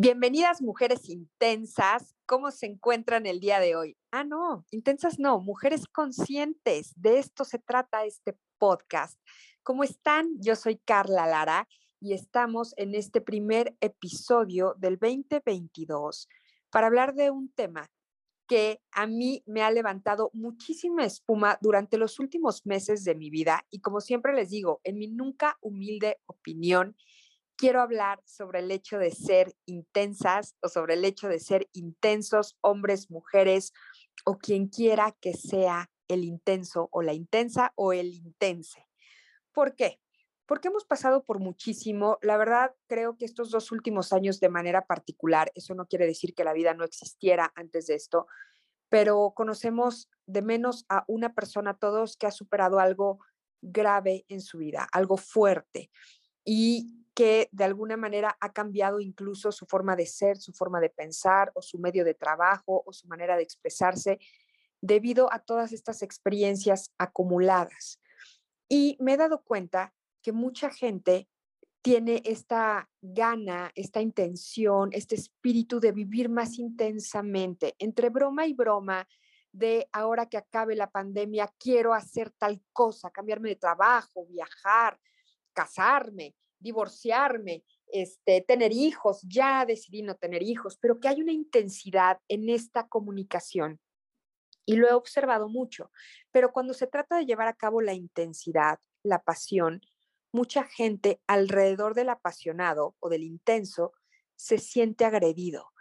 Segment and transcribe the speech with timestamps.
[0.00, 2.14] Bienvenidas mujeres intensas.
[2.24, 3.96] ¿Cómo se encuentran el día de hoy?
[4.12, 6.92] Ah, no, intensas no, mujeres conscientes.
[6.94, 9.20] De esto se trata este podcast.
[9.64, 10.28] ¿Cómo están?
[10.38, 11.66] Yo soy Carla Lara
[11.98, 16.28] y estamos en este primer episodio del 2022
[16.70, 17.90] para hablar de un tema
[18.46, 23.66] que a mí me ha levantado muchísima espuma durante los últimos meses de mi vida
[23.68, 26.96] y como siempre les digo, en mi nunca humilde opinión,
[27.58, 32.56] quiero hablar sobre el hecho de ser intensas o sobre el hecho de ser intensos,
[32.60, 33.72] hombres, mujeres
[34.24, 38.86] o quien quiera que sea el intenso o la intensa o el intense.
[39.52, 40.00] ¿Por qué?
[40.46, 42.18] Porque hemos pasado por muchísimo.
[42.22, 46.34] La verdad, creo que estos dos últimos años de manera particular, eso no quiere decir
[46.34, 48.28] que la vida no existiera antes de esto,
[48.88, 53.18] pero conocemos de menos a una persona todos que ha superado algo
[53.60, 55.90] grave en su vida, algo fuerte.
[56.44, 60.88] Y que de alguna manera ha cambiado incluso su forma de ser, su forma de
[60.88, 64.20] pensar o su medio de trabajo o su manera de expresarse
[64.80, 68.00] debido a todas estas experiencias acumuladas.
[68.68, 69.92] Y me he dado cuenta
[70.22, 71.28] que mucha gente
[71.82, 79.08] tiene esta gana, esta intención, este espíritu de vivir más intensamente, entre broma y broma,
[79.50, 85.00] de ahora que acabe la pandemia, quiero hacer tal cosa, cambiarme de trabajo, viajar,
[85.52, 92.18] casarme, divorciarme, este, tener hijos, ya decidí no tener hijos, pero que hay una intensidad
[92.28, 93.80] en esta comunicación.
[94.66, 95.90] Y lo he observado mucho,
[96.30, 99.80] pero cuando se trata de llevar a cabo la intensidad, la pasión,
[100.32, 103.92] mucha gente alrededor del apasionado o del intenso
[104.36, 105.72] se siente agredido,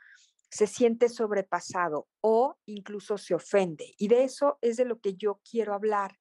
[0.49, 3.93] se siente sobrepasado o incluso se ofende.
[3.97, 6.17] Y de eso es de lo que yo quiero hablar,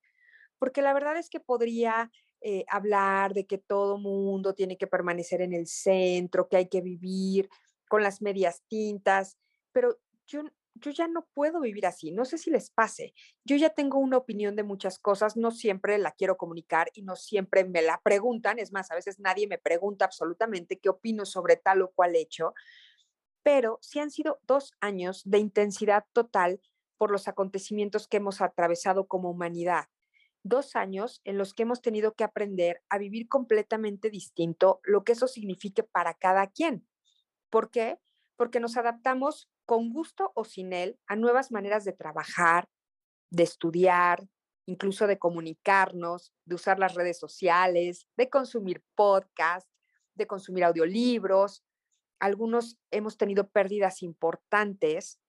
[0.58, 2.10] porque la verdad es que podría
[2.40, 6.80] eh, hablar de que todo mundo tiene que permanecer en el centro, que hay que
[6.80, 7.48] vivir
[7.88, 9.38] con las medias tintas,
[9.72, 10.42] pero yo,
[10.74, 12.12] yo ya no puedo vivir así.
[12.12, 13.14] No sé si les pase.
[13.44, 17.16] Yo ya tengo una opinión de muchas cosas, no siempre la quiero comunicar y no
[17.16, 18.58] siempre me la preguntan.
[18.58, 22.54] Es más, a veces nadie me pregunta absolutamente qué opino sobre tal o cual hecho,
[23.42, 26.60] pero sí han sido dos años de intensidad total
[26.98, 29.86] por los acontecimientos que hemos atravesado como humanidad
[30.48, 35.12] dos años en los que hemos tenido que aprender a vivir completamente distinto lo que
[35.12, 36.86] eso signifique para cada quien.
[37.50, 37.98] ¿Por qué?
[38.36, 42.68] Porque nos adaptamos con gusto o sin él a nuevas maneras de trabajar,
[43.30, 44.28] de estudiar,
[44.66, 49.70] incluso de comunicarnos, de usar las redes sociales, de consumir podcasts,
[50.14, 51.64] de consumir audiolibros.
[52.18, 55.20] Algunos hemos tenido pérdidas importantes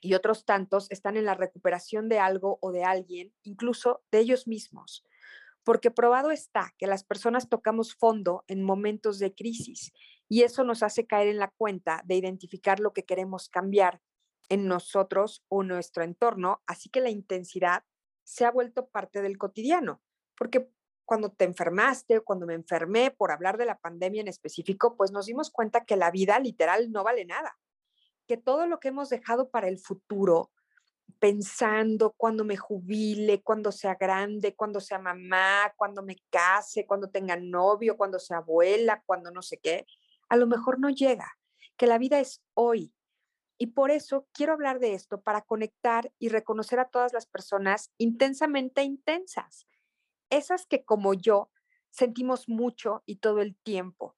[0.00, 4.46] y otros tantos están en la recuperación de algo o de alguien, incluso de ellos
[4.46, 5.04] mismos.
[5.64, 9.92] Porque probado está que las personas tocamos fondo en momentos de crisis
[10.28, 14.00] y eso nos hace caer en la cuenta de identificar lo que queremos cambiar
[14.48, 17.84] en nosotros o nuestro entorno, así que la intensidad
[18.22, 20.00] se ha vuelto parte del cotidiano,
[20.36, 20.68] porque
[21.04, 25.10] cuando te enfermaste o cuando me enfermé por hablar de la pandemia en específico, pues
[25.10, 27.56] nos dimos cuenta que la vida literal no vale nada
[28.26, 30.50] que todo lo que hemos dejado para el futuro,
[31.18, 37.36] pensando cuando me jubile, cuando sea grande, cuando sea mamá, cuando me case, cuando tenga
[37.36, 39.86] novio, cuando sea abuela, cuando no sé qué,
[40.28, 41.38] a lo mejor no llega,
[41.76, 42.92] que la vida es hoy.
[43.58, 47.92] Y por eso quiero hablar de esto, para conectar y reconocer a todas las personas
[47.96, 49.66] intensamente intensas,
[50.28, 51.50] esas que como yo
[51.90, 54.14] sentimos mucho y todo el tiempo,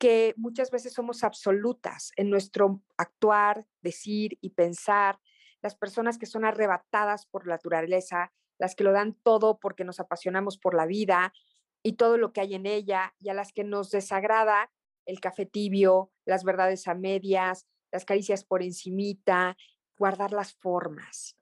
[0.00, 5.20] que muchas veces somos absolutas en nuestro actuar, decir y pensar,
[5.60, 10.00] las personas que son arrebatadas por la naturaleza, las que lo dan todo porque nos
[10.00, 11.34] apasionamos por la vida
[11.82, 14.72] y todo lo que hay en ella, y a las que nos desagrada
[15.04, 19.58] el café tibio, las verdades a medias, las caricias por encimita,
[19.98, 21.36] guardar las formas.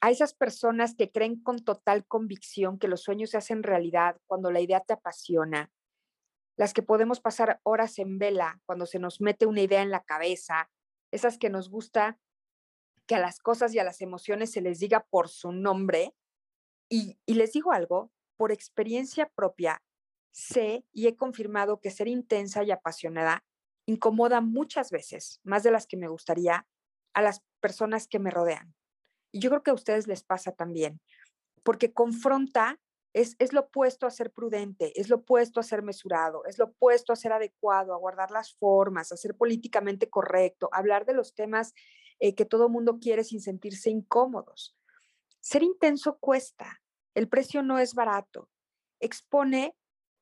[0.00, 4.50] A esas personas que creen con total convicción que los sueños se hacen realidad cuando
[4.50, 5.70] la idea te apasiona,
[6.58, 10.02] las que podemos pasar horas en vela cuando se nos mete una idea en la
[10.02, 10.68] cabeza,
[11.12, 12.18] esas que nos gusta
[13.06, 16.14] que a las cosas y a las emociones se les diga por su nombre.
[16.90, 19.82] Y, les digo algo, por experiencia propia,
[20.32, 23.44] sé y he confirmado que ser intensa y apasionada
[23.86, 26.66] incomoda muchas veces, más de las que me gustaría,
[27.14, 28.74] a las personas que me rodean.
[29.32, 31.00] Y yo creo que a ustedes les pasa también,
[31.62, 32.80] porque confronta
[33.12, 36.66] es, es, lo opuesto a ser prudente, es lo opuesto a ser mesurado, es lo
[36.66, 41.14] opuesto a ser adecuado, a guardar las formas, a ser políticamente correcto, a hablar de
[41.14, 41.74] los temas
[42.20, 44.76] eh, que todo mundo quiere sin sentirse incómodos.
[45.40, 46.80] Ser intenso cuesta,
[47.14, 48.48] el precio no es barato,
[49.00, 49.76] expone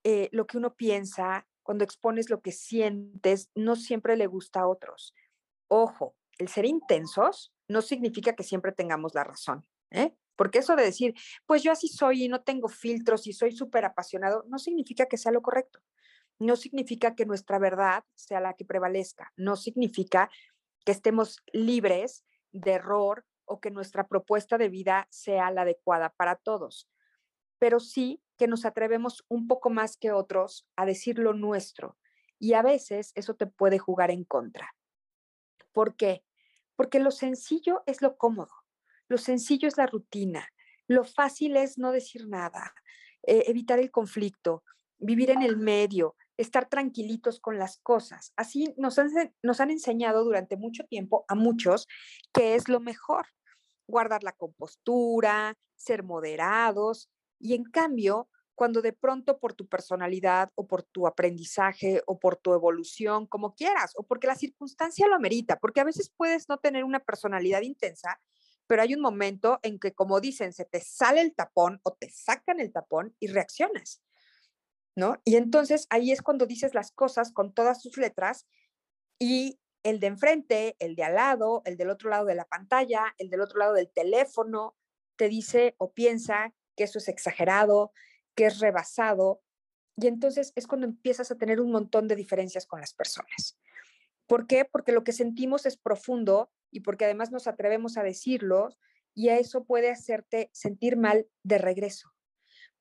[0.04, 4.68] eh, lo que uno piensa, cuando expones lo que sientes, no siempre le gusta a
[4.68, 5.14] otros.
[5.68, 10.14] Ojo, el ser intensos no significa que siempre tengamos la razón, ¿eh?
[10.36, 11.14] Porque eso de decir,
[11.46, 15.16] pues yo así soy y no tengo filtros y soy súper apasionado, no significa que
[15.16, 15.80] sea lo correcto.
[16.38, 19.32] No significa que nuestra verdad sea la que prevalezca.
[19.36, 20.30] No significa
[20.84, 26.36] que estemos libres de error o que nuestra propuesta de vida sea la adecuada para
[26.36, 26.88] todos.
[27.58, 31.96] Pero sí que nos atrevemos un poco más que otros a decir lo nuestro.
[32.38, 34.74] Y a veces eso te puede jugar en contra.
[35.72, 36.22] ¿Por qué?
[36.74, 38.52] Porque lo sencillo es lo cómodo,
[39.08, 40.48] lo sencillo es la rutina,
[40.88, 42.72] lo fácil es no decir nada,
[43.22, 44.62] eh, evitar el conflicto,
[44.98, 48.32] vivir en el medio, estar tranquilitos con las cosas.
[48.36, 49.10] Así nos han,
[49.42, 51.86] nos han enseñado durante mucho tiempo a muchos
[52.32, 53.26] que es lo mejor,
[53.86, 60.66] guardar la compostura, ser moderados, y en cambio, cuando de pronto por tu personalidad o
[60.66, 65.58] por tu aprendizaje o por tu evolución, como quieras, o porque la circunstancia lo amerita,
[65.58, 68.18] porque a veces puedes no tener una personalidad intensa,
[68.66, 72.10] pero hay un momento en que, como dicen, se te sale el tapón o te
[72.10, 74.02] sacan el tapón y reaccionas,
[74.96, 75.20] ¿no?
[75.24, 78.46] Y entonces ahí es cuando dices las cosas con todas sus letras
[79.18, 83.14] y el de enfrente, el de al lado, el del otro lado de la pantalla,
[83.18, 84.76] el del otro lado del teléfono,
[85.16, 87.92] te dice o piensa que eso es exagerado,
[88.34, 89.42] que es rebasado,
[89.96, 93.58] y entonces es cuando empiezas a tener un montón de diferencias con las personas.
[94.26, 94.64] ¿Por qué?
[94.64, 98.68] Porque lo que sentimos es profundo y porque además nos atrevemos a decirlo
[99.14, 102.12] y a eso puede hacerte sentir mal de regreso.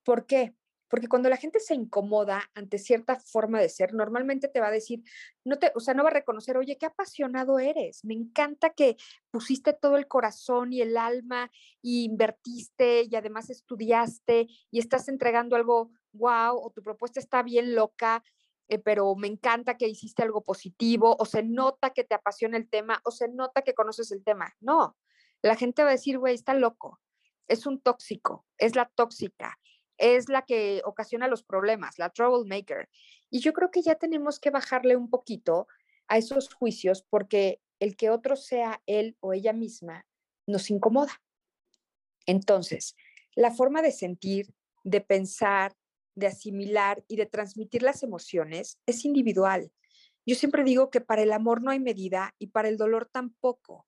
[0.04, 0.54] ¿Por qué?
[0.88, 4.72] Porque cuando la gente se incomoda ante cierta forma de ser, normalmente te va a
[4.72, 5.02] decir,
[5.44, 8.04] no te, o sea, no va a reconocer, oye, qué apasionado eres.
[8.04, 8.96] Me encanta que
[9.30, 11.50] pusiste todo el corazón y el alma
[11.82, 17.74] y invertiste y además estudiaste y estás entregando algo wow o tu propuesta está bien
[17.74, 18.22] loca,
[18.68, 22.68] eh, pero me encanta que hiciste algo positivo o se nota que te apasiona el
[22.68, 24.54] tema o se nota que conoces el tema.
[24.60, 24.96] No,
[25.42, 27.00] la gente va a decir, güey, está loco,
[27.48, 29.58] es un tóxico, es la tóxica
[29.98, 32.88] es la que ocasiona los problemas, la troublemaker.
[33.30, 35.66] Y yo creo que ya tenemos que bajarle un poquito
[36.08, 40.06] a esos juicios porque el que otro sea él o ella misma
[40.46, 41.22] nos incomoda.
[42.26, 42.96] Entonces,
[43.34, 44.52] la forma de sentir,
[44.84, 45.74] de pensar,
[46.16, 49.70] de asimilar y de transmitir las emociones es individual.
[50.26, 53.86] Yo siempre digo que para el amor no hay medida y para el dolor tampoco.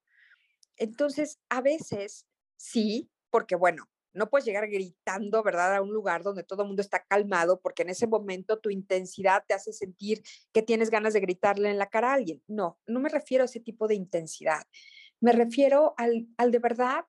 [0.77, 6.45] Entonces, a veces sí, porque bueno, no puedes llegar gritando, ¿verdad?, a un lugar donde
[6.45, 10.23] todo el mundo está calmado, porque en ese momento tu intensidad te hace sentir
[10.53, 12.43] que tienes ganas de gritarle en la cara a alguien.
[12.47, 14.65] No, no me refiero a ese tipo de intensidad.
[15.21, 17.05] Me refiero al, al de verdad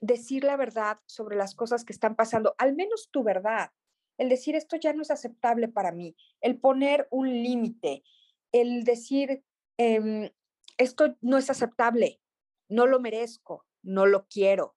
[0.00, 3.70] decir la verdad sobre las cosas que están pasando, al menos tu verdad.
[4.18, 8.04] El decir esto ya no es aceptable para mí, el poner un límite,
[8.52, 9.44] el decir
[9.76, 10.30] em,
[10.78, 12.20] esto no es aceptable,
[12.68, 14.76] no lo merezco, no lo quiero,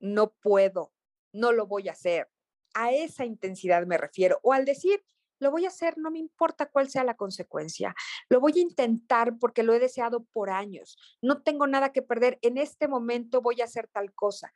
[0.00, 0.92] no puedo,
[1.32, 2.30] no lo voy a hacer.
[2.74, 4.40] A esa intensidad me refiero.
[4.42, 5.04] O al decir,
[5.40, 7.94] lo voy a hacer, no me importa cuál sea la consecuencia.
[8.28, 10.96] Lo voy a intentar porque lo he deseado por años.
[11.22, 12.38] No tengo nada que perder.
[12.42, 14.52] En este momento voy a hacer tal cosa.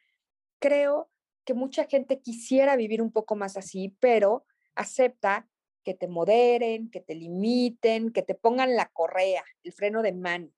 [0.61, 1.11] Creo
[1.49, 5.49] que mucha gente quisiera vivir un poco más así, pero acepta
[5.83, 10.51] que te moderen, que te limiten, que te pongan la correa, el freno de mano.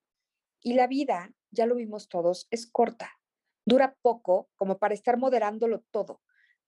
[0.60, 3.20] Y la vida, ya lo vimos todos, es corta
[3.64, 6.22] dura poco como para estar moderándolo todo.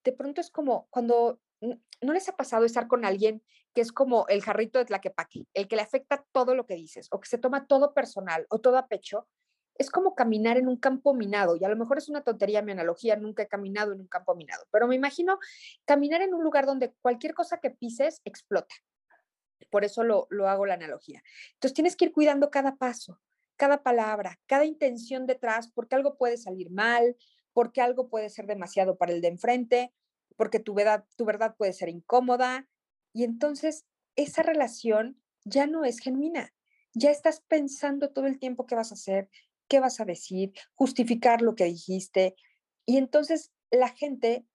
[0.05, 3.43] De pronto es como cuando no les ha pasado estar con alguien
[3.75, 7.09] que es como el jarrito de tlaquepaque, el que le afecta todo lo que dices
[7.11, 9.27] o que se toma todo personal o todo a pecho.
[9.77, 12.73] Es como caminar en un campo minado y a lo mejor es una tontería mi
[12.73, 15.39] analogía, nunca he caminado en un campo minado, pero me imagino
[15.85, 18.75] caminar en un lugar donde cualquier cosa que pises explota.
[19.71, 21.23] Por eso lo, lo hago la analogía.
[21.55, 23.21] Entonces tienes que ir cuidando cada paso
[23.63, 27.17] cada palabra, cada intención detrás, porque algo puede salir mal,
[27.53, 29.93] porque algo puede ser demasiado para el de enfrente,
[30.37, 32.69] porque tu verdad, tu verdad puede ser incómoda.
[33.13, 33.87] Y entonces
[34.17, 36.53] esa relación ya no es genuina.
[36.93, 39.31] Ya estás pensando todo el tiempo qué vas a hacer,
[39.73, 42.37] qué vas a decir, justificar lo que dijiste.
[42.85, 44.47] Y entonces la gente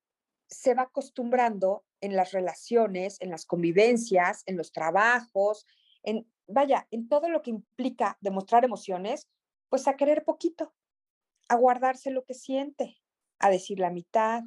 [0.47, 5.65] se va acostumbrando en las relaciones, en las convivencias, en los trabajos,
[6.03, 9.27] en vaya, en todo lo que implica demostrar emociones,
[9.69, 10.75] pues a querer poquito,
[11.50, 13.01] a guardarse lo que siente,
[13.39, 14.43] a decir la mitad,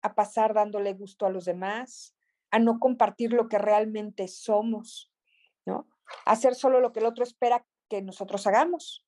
[0.00, 2.16] a pasar dándole gusto a los demás,
[2.50, 5.12] a no compartir lo que realmente somos,
[5.66, 5.86] ¿no?
[6.24, 9.05] A hacer solo lo que el otro espera que nosotros hagamos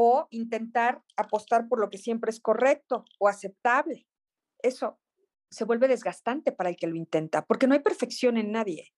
[0.00, 4.06] o intentar apostar por lo que siempre es correcto o aceptable.
[4.62, 5.00] Eso
[5.50, 8.94] se vuelve desgastante para el que lo intenta, porque no hay perfección en nadie.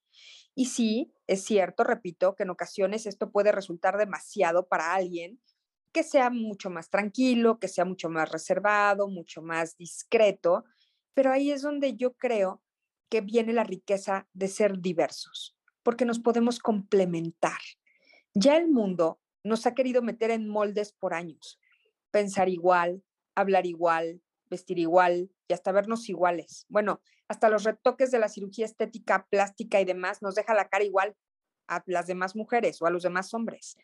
[0.54, 5.40] Y sí, es cierto, repito, que en ocasiones esto puede resultar demasiado para alguien
[5.90, 10.64] que sea mucho más tranquilo, que sea mucho más reservado, mucho más discreto,
[11.14, 12.62] pero ahí es donde yo creo
[13.08, 17.58] que viene la riqueza de ser diversos, porque nos podemos complementar.
[18.34, 21.60] Ya el mundo nos ha querido meter en moldes por años,
[22.10, 23.02] pensar igual,
[23.34, 26.66] hablar igual, vestir igual y hasta vernos iguales.
[26.68, 30.84] Bueno, hasta los retoques de la cirugía estética, plástica y demás nos deja la cara
[30.84, 31.16] igual
[31.68, 33.76] a las demás mujeres o a los demás hombres.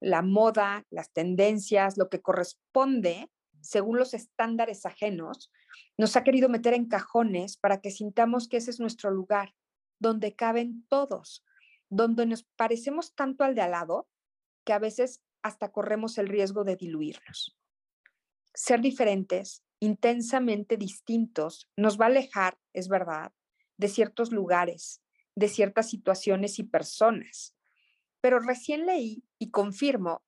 [0.00, 3.30] La moda, las tendencias, lo que corresponde
[3.60, 5.52] según los estándares ajenos,
[5.96, 9.54] nos ha querido meter en cajones para que sintamos que ese es nuestro lugar,
[9.98, 11.44] donde caben todos,
[11.90, 14.08] donde nos parecemos tanto al de al lado
[14.70, 17.58] que a veces hasta corremos el riesgo de diluirnos.
[18.54, 23.32] Ser diferentes, intensamente distintos, nos va a alejar, es verdad,
[23.78, 25.02] de ciertos lugares,
[25.34, 27.56] de ciertas situaciones y personas.
[28.20, 30.22] Pero recién leí y confirmo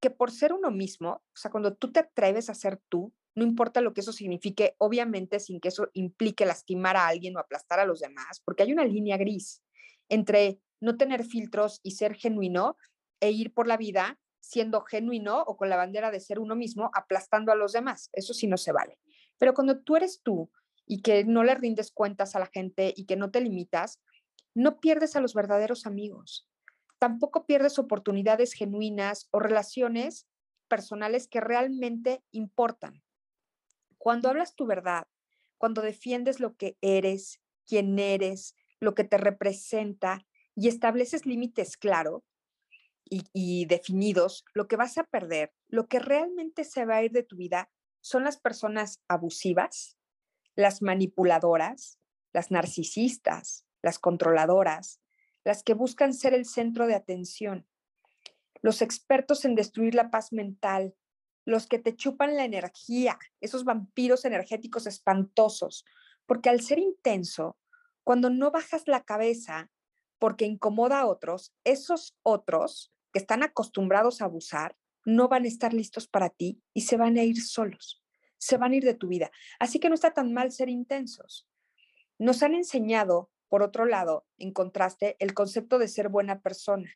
[0.00, 3.42] que por ser uno mismo, o sea, cuando tú te atreves a ser tú, no
[3.42, 7.80] importa lo que eso signifique, obviamente sin que eso implique lastimar a alguien o aplastar
[7.80, 9.60] a los demás, porque hay una línea gris
[10.08, 12.76] entre no tener filtros y ser genuino
[13.20, 16.90] e ir por la vida siendo genuino o con la bandera de ser uno mismo,
[16.94, 18.08] aplastando a los demás.
[18.12, 18.98] Eso sí no se vale.
[19.36, 20.50] Pero cuando tú eres tú
[20.86, 24.00] y que no le rindes cuentas a la gente y que no te limitas,
[24.54, 26.48] no pierdes a los verdaderos amigos
[26.98, 30.26] tampoco pierdes oportunidades genuinas o relaciones
[30.68, 33.02] personales que realmente importan.
[33.96, 35.06] Cuando hablas tu verdad,
[35.56, 42.22] cuando defiendes lo que eres, quién eres, lo que te representa y estableces límites claros
[43.10, 47.22] y, definidos, lo que vas a perder, lo que realmente se va a ir de
[47.22, 49.98] tu vida son las personas abusivas,
[50.54, 51.98] las manipuladoras,
[52.32, 55.00] las narcisistas, las controladoras,
[55.44, 57.66] las que buscan ser el centro de atención,
[58.60, 60.94] los expertos en destruir la paz mental,
[61.44, 65.84] los que te chupan la energía, esos vampiros energéticos espantosos,
[66.26, 67.56] porque al ser intenso,
[68.04, 69.70] cuando no bajas la cabeza
[70.18, 75.72] porque incomoda a otros, esos otros que están acostumbrados a abusar no van a estar
[75.72, 78.02] listos para ti y se van a ir solos,
[78.36, 79.30] se van a ir de tu vida.
[79.58, 81.48] Así que no está tan mal ser intensos.
[82.18, 86.90] Nos han enseñado por otro lado, en contraste, el concepto de ser buena persona.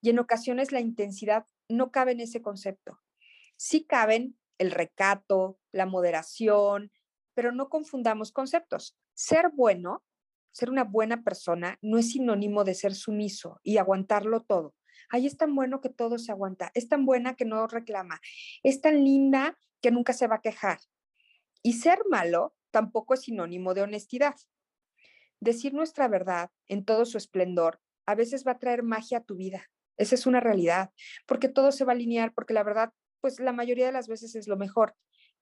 [0.00, 3.00] Y en ocasiones la intensidad no cabe en ese concepto.
[3.56, 6.92] Sí caben el recato, la moderación,
[7.34, 8.96] pero no confundamos conceptos.
[9.14, 10.04] Ser bueno,
[10.52, 14.74] ser una buena persona, no es sinónimo de ser sumiso y aguantarlo todo.
[15.10, 18.20] Ahí es tan bueno que todo se aguanta, es tan buena que no reclama,
[18.62, 20.78] es tan linda que nunca se va a quejar.
[21.62, 24.36] Y ser malo tampoco es sinónimo de honestidad.
[25.40, 29.36] Decir nuestra verdad en todo su esplendor a veces va a traer magia a tu
[29.36, 29.68] vida.
[29.96, 30.90] Esa es una realidad,
[31.26, 34.34] porque todo se va a alinear, porque la verdad, pues la mayoría de las veces
[34.34, 34.94] es lo mejor,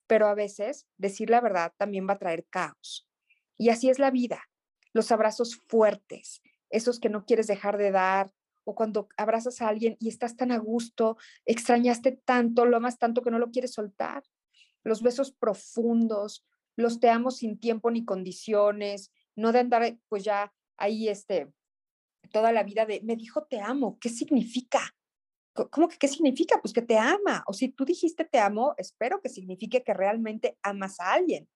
[0.07, 3.09] pero a veces decir la verdad también va a traer caos.
[3.57, 4.49] Y así es la vida.
[4.93, 8.33] Los abrazos fuertes, esos que no quieres dejar de dar,
[8.65, 13.23] o cuando abrazas a alguien y estás tan a gusto, extrañaste tanto, lo amas tanto
[13.23, 14.23] que no lo quieres soltar.
[14.83, 20.53] Los besos profundos, los te amo sin tiempo ni condiciones, no de andar pues ya
[20.77, 21.53] ahí este,
[22.33, 24.95] toda la vida de, me dijo te amo, ¿qué significa?
[25.71, 26.61] ¿Cómo que qué significa?
[26.61, 27.45] Pues que te ama.
[27.47, 31.49] O si tú dijiste te amo, espero que signifique que realmente amas a alguien.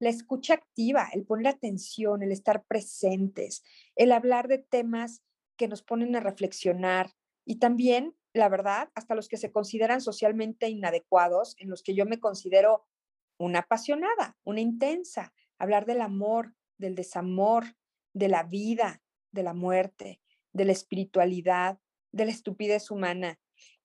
[0.00, 3.62] La escucha activa, el poner atención, el estar presentes,
[3.96, 5.22] el hablar de temas
[5.56, 7.12] que nos ponen a reflexionar
[7.44, 12.06] y también, la verdad, hasta los que se consideran socialmente inadecuados, en los que yo
[12.06, 12.86] me considero
[13.38, 17.76] una apasionada, una intensa, hablar del amor, del desamor,
[18.12, 20.20] de la vida, de la muerte,
[20.52, 21.78] de la espiritualidad,
[22.12, 23.40] de la estupidez humana,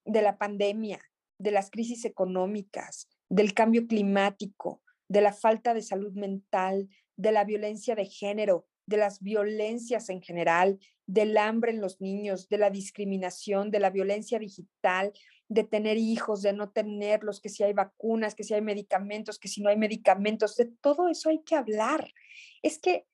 [0.05, 1.01] de la pandemia,
[1.39, 7.43] de las crisis económicas, del cambio climático, de la falta de salud mental, de la
[7.43, 12.69] violencia de género, de las violencias en general, del hambre en los niños, de la
[12.69, 15.11] discriminación, de la violencia digital,
[15.47, 19.47] de tener hijos, de no tenerlos, que si hay vacunas, que si hay medicamentos, que
[19.47, 22.13] si no hay medicamentos, de todo eso hay que hablar.
[22.61, 23.07] Es que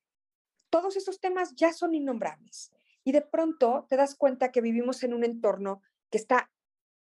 [0.69, 2.73] todos esos temas ya son innombrables
[3.05, 6.51] y de pronto te das cuenta que vivimos en un entorno que está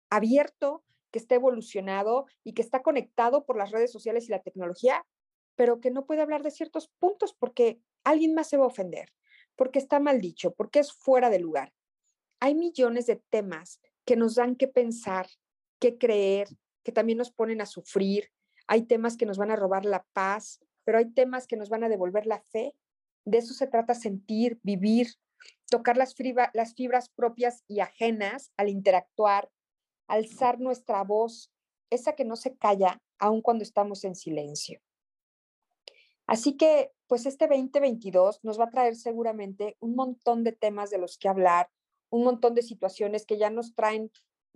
[0.09, 5.05] abierto, que está evolucionado y que está conectado por las redes sociales y la tecnología,
[5.57, 9.13] pero que no puede hablar de ciertos puntos porque alguien más se va a ofender,
[9.57, 11.73] porque está mal dicho, porque es fuera de lugar.
[12.41, 15.29] Hay millones de temas que nos dan que pensar,
[15.79, 16.49] que creer,
[16.83, 18.31] que también nos ponen a sufrir.
[18.67, 21.85] Hay temas que nos van a robar la paz, pero hay temas que nos van
[21.85, 22.75] a devolver la fe.
[23.25, 25.09] De eso se trata sentir, vivir,
[25.69, 26.15] tocar las,
[26.55, 29.51] las fibras propias y ajenas al interactuar,
[30.09, 31.53] alzar nuestra voz,
[31.91, 34.81] esa que no se calla aun cuando estamos en silencio.
[36.31, 40.99] Así que, pues este 2022 nos va a traer seguramente un montón de temas de
[40.99, 41.69] los que hablar,
[42.09, 44.13] un montón de situaciones que ya nos traen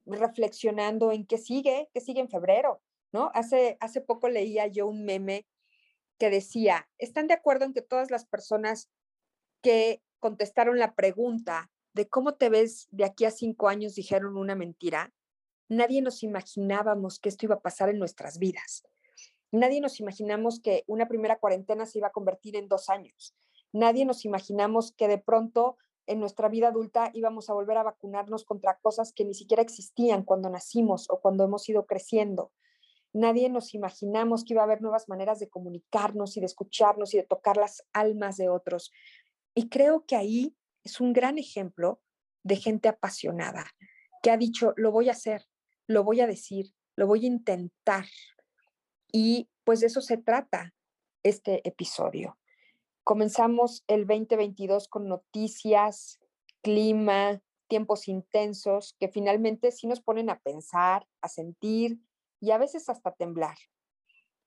[0.07, 3.33] reflexionando en qué sigue, qué sigue en febrero, ¿no?
[3.35, 5.49] Hace, hace poco leía yo un meme
[6.17, 8.89] que decía, ¿están de acuerdo en que todas las personas
[9.61, 14.55] que contestaron la pregunta de cómo te ves de aquí a cinco años dijeron una
[14.55, 15.13] mentira?
[15.69, 18.85] Nadie nos imaginábamos que esto iba a pasar en nuestras vidas.
[19.55, 23.37] Nadie nos imaginamos que una primera cuarentena se iba a convertir en dos años.
[23.73, 28.45] Nadie nos imaginamos que de pronto en nuestra vida adulta íbamos a volver a vacunarnos
[28.45, 32.51] contra cosas que ni siquiera existían cuando nacimos o cuando hemos ido creciendo.
[33.13, 37.19] Nadie nos imaginamos que iba a haber nuevas maneras de comunicarnos y de escucharnos y
[37.19, 38.91] de tocar las almas de otros.
[39.55, 42.01] Y creo que ahí es un gran ejemplo
[42.43, 43.67] de gente apasionada,
[44.21, 45.47] que ha dicho, lo voy a hacer,
[45.87, 48.07] lo voy a decir, lo voy a intentar.
[49.17, 50.75] Y pues de eso se trata
[51.23, 52.37] este episodio.
[53.05, 56.19] Comenzamos el 2022 con noticias,
[56.63, 62.01] clima, tiempos intensos que finalmente sí nos ponen a pensar, a sentir
[62.41, 63.57] y a veces hasta temblar.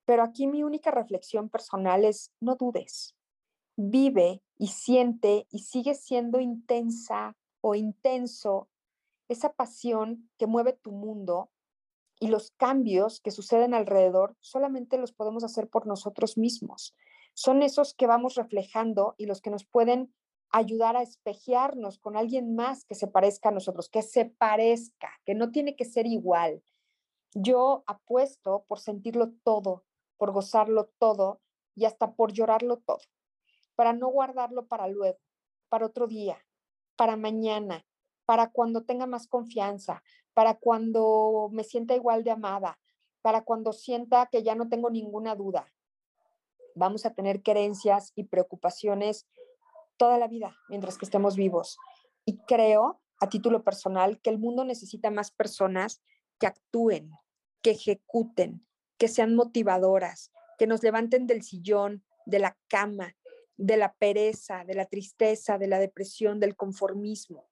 [0.04, 3.16] Pero aquí mi única reflexión personal es, no dudes,
[3.74, 8.68] vive y siente y sigue siendo intensa o intenso
[9.28, 11.48] esa pasión que mueve tu mundo
[12.20, 16.94] y los cambios que suceden alrededor solamente los podemos hacer por nosotros mismos
[17.38, 20.12] son esos que vamos reflejando y los que nos pueden
[20.50, 25.36] ayudar a espejearnos con alguien más que se parezca a nosotros, que se parezca, que
[25.36, 26.64] no tiene que ser igual.
[27.34, 29.84] Yo apuesto por sentirlo todo,
[30.16, 31.40] por gozarlo todo
[31.76, 33.02] y hasta por llorarlo todo,
[33.76, 35.20] para no guardarlo para luego,
[35.68, 36.44] para otro día,
[36.96, 37.86] para mañana,
[38.24, 40.02] para cuando tenga más confianza,
[40.38, 42.78] para cuando me sienta igual de amada,
[43.22, 45.66] para cuando sienta que ya no tengo ninguna duda,
[46.76, 49.26] vamos a tener querencias y preocupaciones
[49.96, 51.76] toda la vida mientras que estemos vivos.
[52.24, 56.04] Y creo, a título personal, que el mundo necesita más personas
[56.38, 57.10] que actúen,
[57.60, 58.64] que ejecuten,
[58.96, 63.16] que sean motivadoras, que nos levanten del sillón, de la cama,
[63.56, 67.50] de la pereza, de la tristeza, de la depresión, del conformismo.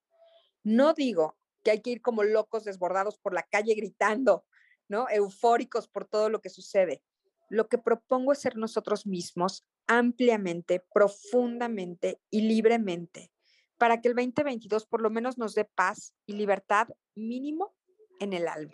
[0.63, 1.35] No digo
[1.67, 4.45] que hay que ir como locos desbordados por la calle gritando,
[4.87, 5.09] ¿no?
[5.09, 7.03] Eufóricos por todo lo que sucede
[7.49, 13.31] lo que propongo es ser nosotros mismos ampliamente, profundamente y libremente,
[13.77, 17.73] para que el 2022 por lo menos nos dé paz y libertad mínimo
[18.19, 18.73] en el alma.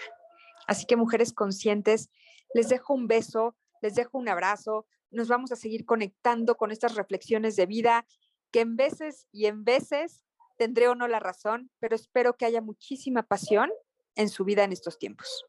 [0.68, 2.10] Así que mujeres conscientes,
[2.54, 6.96] les dejo un beso, les dejo un abrazo, nos vamos a seguir conectando con estas
[6.96, 8.08] reflexiones de vida
[8.52, 10.24] que en veces y en veces
[10.58, 13.72] tendré o no la razón, pero espero que haya muchísima pasión
[14.16, 15.42] en su vida en estos tiempos.